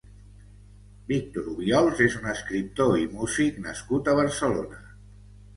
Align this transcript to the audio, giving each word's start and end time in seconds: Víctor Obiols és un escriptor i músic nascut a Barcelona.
Víctor 1.11 1.51
Obiols 1.51 2.01
és 2.07 2.17
un 2.21 2.25
escriptor 2.33 2.97
i 3.03 3.07
músic 3.19 3.63
nascut 3.69 4.11
a 4.11 4.17
Barcelona. 4.23 4.83